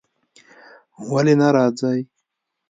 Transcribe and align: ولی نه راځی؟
ولی 1.09 1.35
نه 1.41 1.47
راځی؟ 1.55 1.99